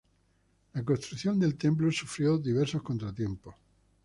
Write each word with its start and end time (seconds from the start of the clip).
La 0.73 0.83
construcción 0.83 1.37
del 1.37 1.57
templo 1.59 1.91
sufrió 1.91 2.39
diversos 2.39 2.81
contratiempos. 2.81 3.53